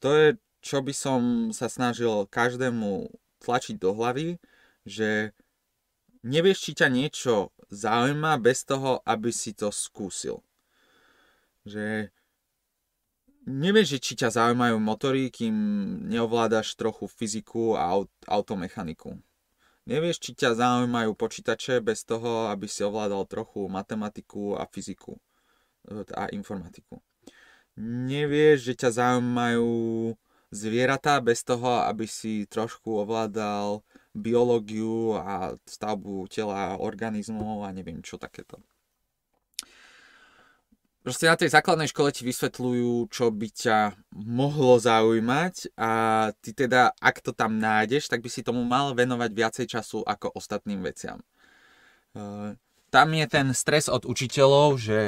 to 0.00 0.08
je, 0.12 0.28
čo 0.60 0.78
by 0.82 0.92
som 0.92 1.20
sa 1.50 1.66
snažil 1.70 2.28
každému 2.28 3.10
tlačiť 3.40 3.76
do 3.78 3.90
hlavy, 3.94 4.38
že 4.86 5.32
nevieš, 6.26 6.58
či 6.66 6.72
ťa 6.74 6.88
niečo 6.90 7.54
zaujíma 7.70 8.34
bez 8.42 8.66
toho, 8.66 8.98
aby 9.06 9.30
si 9.30 9.54
to 9.54 9.70
skúsil. 9.70 10.42
Že 11.62 12.10
nevieš, 13.46 14.02
či 14.02 14.18
ťa 14.18 14.34
zaujímajú 14.34 14.76
motory, 14.82 15.30
kým 15.30 15.54
neovládaš 16.10 16.74
trochu 16.74 17.06
fyziku 17.06 17.78
a 17.78 18.02
automechaniku. 18.26 19.14
Nevieš, 19.86 20.18
či 20.18 20.30
ťa 20.34 20.58
zaujímajú 20.58 21.14
počítače 21.14 21.78
bez 21.78 22.02
toho, 22.02 22.50
aby 22.50 22.66
si 22.66 22.82
ovládal 22.82 23.22
trochu 23.30 23.70
matematiku 23.70 24.58
a 24.58 24.66
fyziku 24.66 25.14
e, 25.86 26.02
a 26.10 26.26
informatiku 26.34 26.98
nevieš, 27.76 28.72
že 28.72 28.74
ťa 28.74 28.90
zaujímajú 28.90 29.70
zvieratá 30.56 31.20
bez 31.20 31.44
toho, 31.44 31.84
aby 31.84 32.08
si 32.08 32.48
trošku 32.48 33.04
ovládal 33.04 33.84
biológiu 34.16 35.20
a 35.20 35.60
stavbu 35.68 36.24
tela, 36.32 36.80
organizmov 36.80 37.68
a 37.68 37.70
neviem 37.76 38.00
čo 38.00 38.16
takéto. 38.16 38.56
Proste 41.06 41.30
na 41.30 41.38
tej 41.38 41.54
základnej 41.54 41.86
škole 41.86 42.10
ti 42.10 42.26
vysvetľujú, 42.26 43.06
čo 43.14 43.30
by 43.30 43.48
ťa 43.54 43.94
mohlo 44.26 44.74
zaujímať 44.82 45.78
a 45.78 45.92
ty 46.42 46.50
teda, 46.50 46.90
ak 46.98 47.22
to 47.22 47.30
tam 47.30 47.62
nájdeš, 47.62 48.10
tak 48.10 48.26
by 48.26 48.30
si 48.32 48.42
tomu 48.42 48.66
mal 48.66 48.90
venovať 48.90 49.30
viacej 49.30 49.66
času 49.70 50.02
ako 50.02 50.34
ostatným 50.34 50.82
veciam. 50.82 51.22
Tam 52.90 53.08
je 53.14 53.26
ten 53.30 53.46
stres 53.54 53.86
od 53.86 54.02
učiteľov, 54.02 54.82
že 54.82 55.00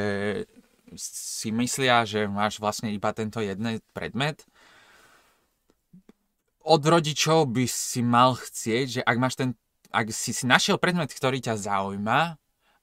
si 0.95 1.51
myslia, 1.51 2.07
že 2.07 2.31
máš 2.31 2.63
vlastne 2.63 2.95
iba 2.95 3.11
tento 3.11 3.43
jeden 3.43 3.83
predmet. 3.91 4.47
Od 6.65 6.83
rodičov 6.83 7.49
by 7.51 7.65
si 7.71 8.03
mal 8.03 8.35
chcieť, 8.35 8.87
že 8.99 9.01
ak, 9.03 9.17
máš 9.17 9.35
ten, 9.39 9.55
ak 9.95 10.11
si 10.11 10.35
si 10.35 10.45
našiel 10.45 10.77
predmet, 10.77 11.11
ktorý 11.13 11.39
ťa 11.39 11.55
zaujíma 11.55 12.37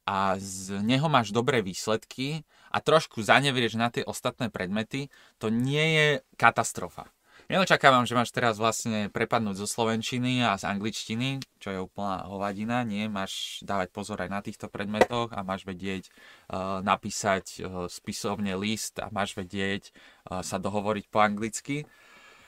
a 0.06 0.18
z 0.38 0.80
neho 0.86 1.10
máš 1.10 1.34
dobré 1.34 1.66
výsledky 1.66 2.46
a 2.72 2.82
trošku 2.82 3.22
zanevrieš 3.26 3.76
na 3.76 3.90
tie 3.90 4.06
ostatné 4.06 4.54
predmety, 4.54 5.10
to 5.42 5.50
nie 5.50 5.86
je 5.98 6.08
katastrofa. 6.38 7.10
Neočakávam, 7.46 8.10
že 8.10 8.18
máš 8.18 8.34
teraz 8.34 8.58
vlastne 8.58 9.06
prepadnúť 9.14 9.62
zo 9.62 9.68
slovenčiny 9.70 10.42
a 10.42 10.58
z 10.58 10.66
angličtiny, 10.66 11.46
čo 11.62 11.70
je 11.70 11.78
úplná 11.78 12.26
hovadina. 12.26 12.82
Nie, 12.82 13.06
máš 13.06 13.62
dávať 13.62 13.94
pozor 13.94 14.18
aj 14.18 14.34
na 14.34 14.42
týchto 14.42 14.66
predmetoch 14.66 15.30
a 15.30 15.46
máš 15.46 15.62
vedieť 15.62 16.10
uh, 16.10 16.82
napísať 16.82 17.62
uh, 17.62 17.86
spisovne 17.86 18.58
list 18.58 18.98
a 18.98 19.14
máš 19.14 19.38
vedieť 19.38 19.94
uh, 19.94 20.42
sa 20.42 20.58
dohovoriť 20.58 21.06
po 21.14 21.22
anglicky. 21.22 21.86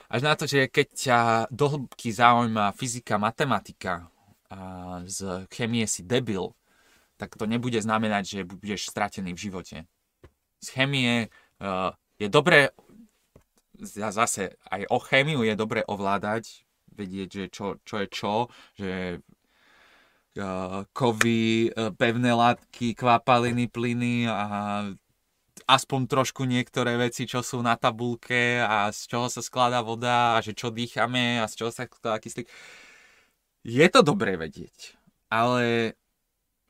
Až 0.08 0.20
na 0.24 0.32
to, 0.32 0.48
že 0.48 0.72
keď 0.72 0.86
ťa 0.96 1.18
do 1.52 1.68
hĺbky 1.68 2.08
zaujíma 2.08 2.72
fyzika, 2.72 3.20
matematika 3.20 4.08
a 4.48 4.58
z 5.04 5.44
chemie 5.52 5.84
si 5.84 6.00
debil, 6.00 6.56
tak 7.20 7.36
to 7.36 7.44
nebude 7.44 7.76
znamenať, 7.76 8.24
že 8.24 8.40
budeš 8.48 8.88
stratený 8.88 9.36
v 9.36 9.42
živote. 9.50 9.76
Z 10.64 10.68
chemie 10.72 11.28
uh, 11.60 11.92
je 12.16 12.28
dobré 12.32 12.72
zase 13.84 14.58
aj 14.70 14.90
o 14.90 14.98
chémiu 14.98 15.46
je 15.46 15.54
dobre 15.54 15.86
ovládať, 15.86 16.66
vedieť, 16.90 17.28
že 17.30 17.44
čo, 17.50 17.66
čo 17.86 18.02
je 18.02 18.06
čo, 18.10 18.34
že 18.74 18.92
uh, 19.22 20.82
kovy, 20.90 21.70
uh, 21.70 21.94
pevné 21.94 22.34
látky, 22.34 22.98
kvapaliny, 22.98 23.70
plyny 23.70 24.26
a 24.26 24.90
aspoň 25.68 26.08
trošku 26.08 26.48
niektoré 26.48 26.96
veci, 26.96 27.28
čo 27.28 27.44
sú 27.44 27.60
na 27.60 27.76
tabulke 27.76 28.64
a 28.64 28.88
z 28.88 29.04
čoho 29.04 29.28
sa 29.28 29.44
skladá 29.44 29.84
voda 29.84 30.34
a 30.34 30.42
že 30.42 30.56
čo 30.56 30.72
dýchame 30.72 31.38
a 31.38 31.46
z 31.46 31.54
čoho 31.60 31.70
sa 31.70 31.84
skladá 31.84 32.16
kyslík. 32.16 32.48
Je 33.68 33.86
to 33.92 34.00
dobré 34.00 34.40
vedieť, 34.40 34.96
ale 35.28 35.92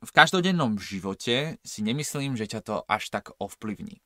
v 0.03 0.11
každodennom 0.11 0.75
živote 0.75 1.57
si 1.63 1.79
nemyslím, 1.79 2.35
že 2.35 2.51
ťa 2.51 2.61
to 2.61 2.75
až 2.91 3.07
tak 3.07 3.31
ovplyvní 3.39 4.03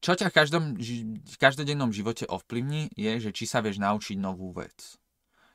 čo 0.00 0.16
ťa 0.16 0.32
v, 0.32 0.34
každom, 0.34 0.64
v 1.20 1.36
každodennom 1.36 1.92
živote 1.92 2.24
ovplyvní, 2.24 2.88
je, 2.96 3.20
že 3.20 3.30
či 3.36 3.44
sa 3.44 3.60
vieš 3.60 3.76
naučiť 3.84 4.16
novú 4.16 4.48
vec. 4.56 4.96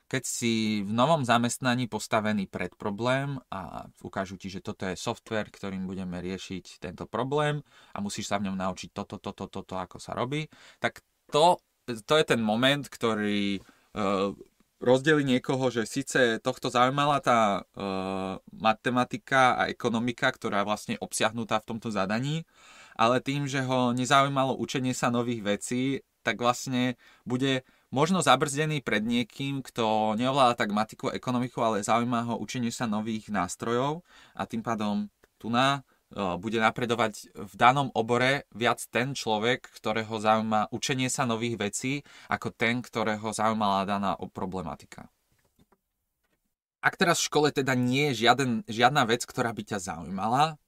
Keď 0.05 0.23
si 0.23 0.85
v 0.85 0.91
novom 0.93 1.25
zamestnaní 1.25 1.89
postavený 1.89 2.45
pred 2.45 2.69
problém 2.77 3.41
a 3.49 3.89
ukážu 4.05 4.37
ti, 4.37 4.53
že 4.53 4.61
toto 4.61 4.85
je 4.85 4.93
software, 4.93 5.49
ktorým 5.49 5.89
budeme 5.89 6.21
riešiť 6.21 6.77
tento 6.77 7.09
problém 7.09 7.65
a 7.93 7.97
musíš 8.05 8.29
sa 8.29 8.37
v 8.37 8.49
ňom 8.49 8.57
naučiť 8.61 8.93
toto, 8.93 9.17
toto, 9.17 9.49
toto, 9.49 9.73
ako 9.81 9.97
sa 9.97 10.13
robí, 10.13 10.45
tak 10.77 11.01
to, 11.33 11.57
to 12.05 12.13
je 12.21 12.25
ten 12.25 12.37
moment, 12.37 12.85
ktorý 12.85 13.57
uh, 13.97 14.29
rozdelí 14.77 15.25
niekoho, 15.25 15.73
že 15.73 15.89
síce 15.89 16.37
tohto 16.37 16.69
zaujímala 16.69 17.17
tá 17.23 17.65
uh, 17.65 18.37
matematika 18.53 19.57
a 19.57 19.73
ekonomika, 19.73 20.29
ktorá 20.29 20.61
je 20.61 20.69
vlastne 20.69 20.95
obsiahnutá 21.01 21.57
v 21.63 21.69
tomto 21.73 21.89
zadaní, 21.89 22.45
ale 22.93 23.25
tým, 23.25 23.49
že 23.49 23.65
ho 23.65 23.91
nezaujímalo 23.91 24.53
učenie 24.55 24.93
sa 24.93 25.09
nových 25.09 25.41
vecí, 25.41 26.05
tak 26.25 26.41
vlastne 26.41 26.97
bude 27.25 27.61
možno 27.95 28.19
zabrzdený 28.19 28.83
pred 28.83 29.07
niekým, 29.07 29.63
kto 29.63 30.19
neovláda 30.19 30.59
tak 30.59 30.75
matiku, 30.75 31.07
ekonomiku, 31.15 31.63
ale 31.63 31.87
zaujíma 31.87 32.27
ho 32.27 32.35
učenie 32.35 32.75
sa 32.75 32.91
nových 32.91 33.31
nástrojov 33.31 34.03
a 34.35 34.43
tým 34.43 34.59
pádom 34.59 35.07
tu 35.39 35.47
na 35.47 35.87
bude 36.15 36.61
napredovať 36.61 37.33
v 37.33 37.53
danom 37.57 37.89
obore 37.91 38.47
viac 38.53 38.79
ten 38.87 39.17
človek, 39.17 39.67
ktorého 39.67 40.15
zaujíma 40.15 40.71
učenie 40.71 41.09
sa 41.11 41.27
nových 41.27 41.59
vecí, 41.59 41.93
ako 42.31 42.53
ten, 42.55 42.79
ktorého 42.79 43.33
zaujímala 43.33 43.83
daná 43.83 44.15
problematika. 44.31 45.09
Ak 46.79 46.95
teraz 46.95 47.17
v 47.19 47.27
škole 47.27 47.47
teda 47.49 47.73
nie 47.73 48.13
je 48.13 48.29
žiaden, 48.29 48.61
žiadna 48.69 49.09
vec, 49.09 49.25
ktorá 49.25 49.49
by 49.51 49.65
ťa 49.65 49.79
zaujímala, 49.81 50.61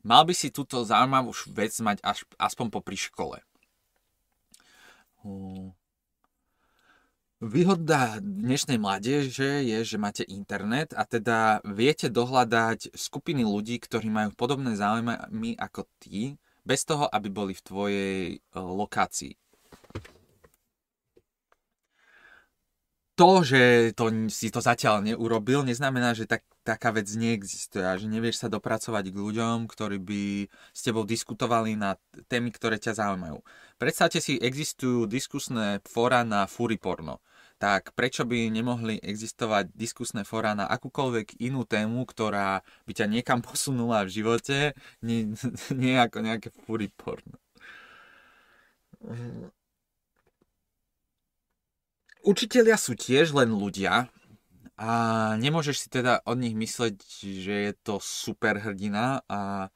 mal 0.00 0.22
by 0.24 0.32
si 0.32 0.48
túto 0.48 0.80
zaujímavú 0.82 1.36
vec 1.52 1.76
mať 1.78 2.00
až, 2.00 2.24
aspoň 2.40 2.66
popri 2.72 2.96
škole. 2.96 3.44
Výhoda 7.38 8.18
dnešnej 8.18 8.82
mládeže 8.82 9.62
je, 9.62 9.78
že 9.86 9.94
máte 9.94 10.26
internet 10.26 10.90
a 10.90 11.06
teda 11.06 11.62
viete 11.62 12.10
dohľadať 12.10 12.98
skupiny 12.98 13.46
ľudí, 13.46 13.78
ktorí 13.78 14.10
majú 14.10 14.34
podobné 14.34 14.74
záujmy 14.74 15.54
ako 15.54 15.86
ty, 16.02 16.34
bez 16.66 16.82
toho, 16.82 17.06
aby 17.06 17.30
boli 17.30 17.54
v 17.54 17.62
tvojej 17.62 18.18
e, 18.34 18.38
lokácii. 18.58 19.38
to, 23.18 23.42
že 23.42 23.62
to, 23.98 24.30
si 24.30 24.46
to 24.54 24.62
zatiaľ 24.62 25.02
neurobil, 25.02 25.66
neznamená, 25.66 26.14
že 26.14 26.30
tak, 26.30 26.46
taká 26.62 26.94
vec 26.94 27.10
neexistuje 27.10 27.82
a 27.82 27.98
že 27.98 28.06
nevieš 28.06 28.46
sa 28.46 28.48
dopracovať 28.48 29.10
k 29.10 29.16
ľuďom, 29.18 29.66
ktorí 29.66 29.98
by 29.98 30.22
s 30.70 30.80
tebou 30.86 31.02
diskutovali 31.02 31.74
na 31.74 31.98
témy, 32.30 32.54
ktoré 32.54 32.78
ťa 32.78 32.94
zaujímajú. 32.94 33.42
Predstavte 33.74 34.22
si, 34.22 34.38
existujú 34.38 35.10
diskusné 35.10 35.82
fóra 35.82 36.22
na 36.22 36.46
furiporno. 36.46 37.18
Tak 37.58 37.90
prečo 37.98 38.22
by 38.22 38.54
nemohli 38.54 39.02
existovať 39.02 39.74
diskusné 39.74 40.22
fóra 40.22 40.54
na 40.54 40.70
akúkoľvek 40.70 41.42
inú 41.42 41.66
tému, 41.66 42.06
ktorá 42.06 42.62
by 42.86 42.92
ťa 42.94 43.06
niekam 43.10 43.42
posunula 43.46 44.06
v 44.06 44.14
živote, 44.14 44.78
nie, 45.02 45.34
nie 45.74 45.98
ako 45.98 46.22
nejaké 46.22 46.48
furiporno. 46.64 47.38
Učitelia 52.26 52.74
sú 52.78 52.98
tiež 52.98 53.30
len 53.34 53.54
ľudia 53.54 54.10
a 54.78 54.90
nemôžeš 55.38 55.86
si 55.86 55.88
teda 55.90 56.22
od 56.22 56.38
nich 56.38 56.54
mysleť, 56.54 56.94
že 57.18 57.54
je 57.70 57.72
to 57.82 57.98
super 57.98 58.58
hrdina 58.58 59.26
a 59.26 59.70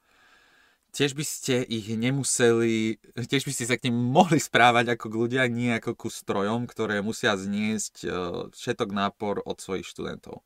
tiež 0.93 1.17
by 1.17 1.25
ste 1.25 1.65
ich 1.65 1.89
nemuseli, 1.89 3.01
tiež 3.17 3.43
by 3.49 3.51
ste 3.51 3.65
sa 3.65 3.75
k 3.75 3.89
nim 3.89 3.97
mohli 3.97 4.37
správať 4.37 4.93
ako 4.93 5.05
k 5.09 5.19
ľudia, 5.25 5.43
nie 5.49 5.73
ako 5.73 5.97
ku 5.97 6.09
strojom, 6.13 6.69
ktoré 6.69 7.01
musia 7.01 7.33
zniesť 7.33 7.95
e, 8.05 8.07
všetok 8.53 8.89
nápor 8.93 9.41
od 9.41 9.57
svojich 9.57 9.89
študentov. 9.89 10.45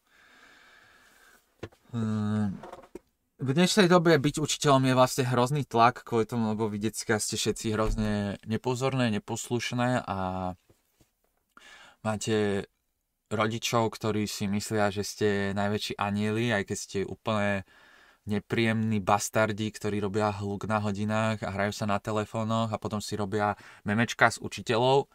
Hm, 1.92 2.56
v 3.38 3.50
dnešnej 3.54 3.92
dobe 3.92 4.16
byť 4.16 4.36
učiteľom 4.40 4.88
je 4.88 4.98
vlastne 4.98 5.24
hrozný 5.28 5.68
tlak 5.68 6.08
kvôli 6.08 6.24
tomu, 6.24 6.56
lebo 6.56 6.72
vy 6.72 6.80
detská 6.80 7.20
ste 7.20 7.36
všetci 7.36 7.76
hrozne 7.76 8.40
nepozorné, 8.48 9.12
neposlušné 9.20 10.08
a 10.08 10.18
máte 12.08 12.66
rodičov, 13.28 13.92
ktorí 13.92 14.24
si 14.32 14.48
myslia, 14.48 14.88
že 14.96 15.04
ste 15.04 15.28
najväčší 15.52 16.00
anieli, 16.00 16.56
aj 16.56 16.64
keď 16.72 16.78
ste 16.80 17.00
úplne 17.04 17.68
nepríjemní 18.28 19.00
bastardi, 19.00 19.72
ktorí 19.72 20.04
robia 20.04 20.36
hluk 20.36 20.68
na 20.68 20.84
hodinách 20.84 21.42
a 21.48 21.50
hrajú 21.56 21.72
sa 21.72 21.88
na 21.88 21.98
telefónoch 21.98 22.70
a 22.70 22.78
potom 22.78 23.00
si 23.00 23.16
robia 23.16 23.56
memečka 23.88 24.28
s 24.28 24.38
učiteľov. 24.44 25.08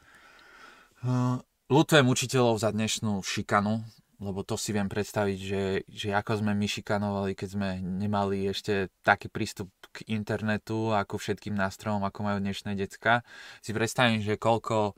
Lutujem 1.69 2.07
učiteľov 2.09 2.57
za 2.61 2.73
dnešnú 2.73 3.21
šikanu, 3.21 3.85
lebo 4.23 4.47
to 4.47 4.54
si 4.57 4.71
viem 4.71 4.87
predstaviť, 4.87 5.38
že, 5.38 5.64
že 5.90 6.09
ako 6.14 6.40
sme 6.40 6.54
my 6.54 6.66
šikanovali, 6.71 7.33
keď 7.35 7.49
sme 7.52 7.69
nemali 7.83 8.47
ešte 8.49 8.88
taký 9.02 9.26
prístup 9.26 9.69
k 9.90 10.07
internetu 10.14 10.95
a 10.95 11.02
ku 11.02 11.19
všetkým 11.19 11.52
nástrojom, 11.52 12.07
ako 12.07 12.19
majú 12.23 12.38
dnešné 12.38 12.78
decka. 12.78 13.26
Si 13.61 13.75
predstavím, 13.75 14.23
že 14.23 14.38
koľko 14.38 14.95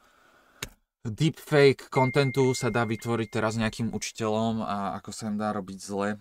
deepfake 1.04 1.88
kontentu 1.88 2.52
sa 2.56 2.68
dá 2.68 2.84
vytvoriť 2.84 3.28
teraz 3.28 3.56
nejakým 3.60 3.92
učiteľom 3.92 4.64
a 4.64 4.96
ako 5.00 5.10
sa 5.12 5.28
im 5.32 5.36
dá 5.40 5.52
robiť 5.52 5.78
zle. 5.80 6.20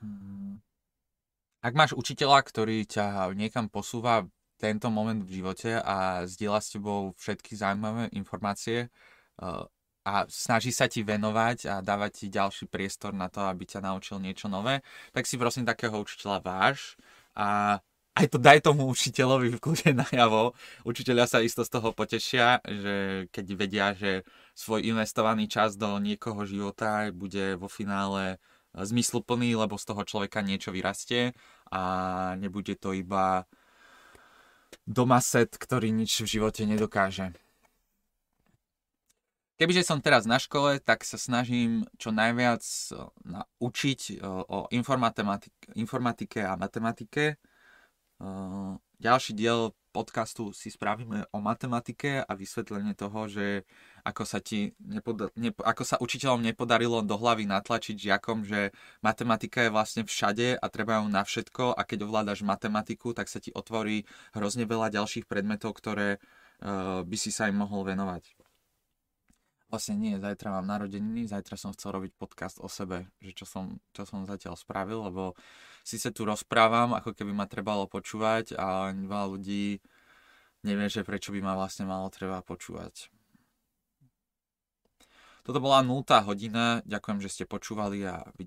Hmm. 0.00 0.62
Ak 1.58 1.74
máš 1.74 1.92
učiteľa, 1.92 2.46
ktorý 2.46 2.86
ťa 2.86 3.34
niekam 3.34 3.66
posúva 3.66 4.26
tento 4.58 4.90
moment 4.90 5.22
v 5.22 5.42
živote 5.42 5.78
a 5.78 6.26
zdieľa 6.26 6.60
s 6.62 6.68
tebou 6.74 7.14
všetky 7.14 7.54
zaujímavé 7.54 8.10
informácie 8.14 8.90
uh, 9.38 9.66
a 10.02 10.26
snaží 10.26 10.74
sa 10.74 10.90
ti 10.90 11.06
venovať 11.06 11.58
a 11.70 11.74
dávať 11.78 12.24
ti 12.24 12.26
ďalší 12.30 12.66
priestor 12.66 13.14
na 13.14 13.30
to, 13.30 13.42
aby 13.46 13.66
ťa 13.66 13.84
naučil 13.84 14.18
niečo 14.18 14.50
nové, 14.50 14.82
tak 15.14 15.26
si 15.26 15.38
prosím 15.38 15.66
takého 15.66 15.98
učiteľa 15.98 16.42
váš 16.42 16.98
a 17.38 17.78
aj 18.18 18.26
to 18.34 18.38
daj 18.42 18.58
tomu 18.66 18.90
učiteľovi 18.90 19.54
v 19.54 19.62
kľude 19.62 19.94
najavo. 19.94 20.58
Učiteľia 20.82 21.30
sa 21.30 21.38
isto 21.38 21.62
z 21.62 21.70
toho 21.70 21.94
potešia, 21.94 22.58
že 22.66 23.26
keď 23.30 23.46
vedia, 23.54 23.86
že 23.94 24.26
svoj 24.58 24.82
investovaný 24.90 25.46
čas 25.46 25.78
do 25.78 25.86
niekoho 26.02 26.42
života 26.42 27.14
bude 27.14 27.54
vo 27.54 27.70
finále 27.70 28.42
zmysluplný, 28.74 29.56
lebo 29.56 29.78
z 29.78 29.84
toho 29.88 30.02
človeka 30.04 30.44
niečo 30.44 30.74
vyrastie 30.74 31.32
a 31.72 31.80
nebude 32.36 32.76
to 32.76 32.92
iba 32.92 33.48
domaset, 34.84 35.56
ktorý 35.56 35.88
nič 35.92 36.24
v 36.24 36.28
živote 36.38 36.68
nedokáže. 36.68 37.32
Kebyže 39.58 39.82
som 39.82 39.98
teraz 39.98 40.22
na 40.22 40.38
škole, 40.38 40.78
tak 40.78 41.02
sa 41.02 41.18
snažím 41.18 41.82
čo 41.98 42.14
najviac 42.14 42.62
učiť 43.58 44.00
o 44.22 44.70
informatike 44.70 46.40
a 46.46 46.54
matematike 46.54 47.42
ďalší 48.98 49.32
diel 49.34 49.72
podcastu 49.90 50.54
si 50.54 50.70
spravíme 50.70 51.26
o 51.34 51.38
matematike 51.42 52.22
a 52.22 52.32
vysvetlenie 52.38 52.94
toho, 52.94 53.26
že 53.26 53.66
ako 54.06 54.22
sa, 54.22 54.38
ti 54.38 54.78
nepoda- 54.78 55.32
ne- 55.34 55.54
ako 55.54 55.82
sa 55.82 55.96
učiteľom 55.98 56.38
nepodarilo 56.38 57.02
do 57.02 57.18
hlavy 57.18 57.50
natlačiť 57.50 57.98
žiakom, 57.98 58.46
že 58.46 58.70
matematika 59.02 59.66
je 59.66 59.74
vlastne 59.74 60.02
všade 60.06 60.54
a 60.54 60.66
treba 60.70 61.02
ju 61.02 61.10
na 61.10 61.26
všetko 61.26 61.74
a 61.74 61.82
keď 61.82 62.06
ovládaš 62.06 62.46
matematiku, 62.46 63.10
tak 63.10 63.26
sa 63.26 63.42
ti 63.42 63.50
otvorí 63.50 64.06
hrozne 64.36 64.70
veľa 64.70 64.94
ďalších 64.94 65.26
predmetov, 65.26 65.74
ktoré 65.74 66.22
uh, 66.62 67.02
by 67.02 67.16
si 67.18 67.34
sa 67.34 67.50
im 67.50 67.58
mohol 67.58 67.82
venovať. 67.90 68.37
Vlastne 69.68 70.00
nie, 70.00 70.16
zajtra 70.16 70.48
mám 70.48 70.64
narodeniny, 70.64 71.28
zajtra 71.28 71.60
som 71.60 71.76
chcel 71.76 72.00
robiť 72.00 72.16
podcast 72.16 72.56
o 72.56 72.72
sebe, 72.72 73.12
že 73.20 73.36
čo 73.36 73.44
som, 73.44 73.76
čo 73.92 74.08
som 74.08 74.24
zatiaľ 74.24 74.56
spravil, 74.56 75.12
lebo 75.12 75.36
sa 75.84 76.08
tu 76.08 76.24
rozprávam, 76.24 76.96
ako 76.96 77.12
keby 77.12 77.36
ma 77.36 77.44
trebalo 77.44 77.84
počúvať 77.84 78.56
a 78.56 78.88
veľa 78.96 79.26
ľudí 79.28 79.84
nevie, 80.64 80.88
že 80.88 81.04
prečo 81.04 81.36
by 81.36 81.44
ma 81.44 81.52
vlastne 81.52 81.84
malo 81.84 82.08
treba 82.08 82.40
počúvať. 82.40 83.12
Toto 85.44 85.60
bola 85.60 85.84
0. 85.84 86.04
hodina, 86.28 86.80
ďakujem, 86.88 87.24
že 87.24 87.32
ste 87.32 87.44
počúvali 87.44 88.04
a 88.08 88.24
vidím 88.36 88.46